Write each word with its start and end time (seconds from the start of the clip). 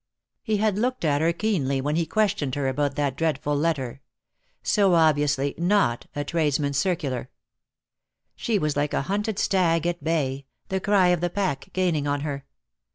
He 0.41 0.57
had 0.57 0.79
looked 0.79 1.05
at 1.05 1.21
her 1.21 1.31
keenly 1.31 1.79
when 1.79 1.95
he 1.95 2.07
questioned 2.07 2.55
her 2.55 2.67
about 2.67 2.95
that 2.95 3.15
dreadful 3.15 3.55
letter— 3.55 4.01
so 4.63 4.95
obviously 4.95 5.53
7iot 5.59 6.07
a 6.15 6.23
tradesman's 6.23 6.79
circular. 6.79 7.29
She 8.35 8.57
was 8.57 8.75
like 8.75 8.95
a 8.95 9.03
hunted 9.03 9.37
stag 9.37 9.85
at 9.85 10.03
bay, 10.03 10.47
the 10.69 10.79
cry 10.79 11.09
of 11.09 11.21
the 11.21 11.29
pack 11.29 11.69
gaining 11.73 12.07
on 12.07 12.21
her. 12.21 12.45